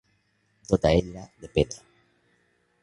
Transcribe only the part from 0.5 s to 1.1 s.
Tota